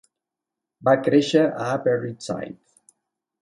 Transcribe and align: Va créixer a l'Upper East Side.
Va 0.89 0.95
créixer 1.07 1.43
a 1.51 1.67
l'Upper 1.67 1.95
East 2.09 2.27
Side. 2.31 2.59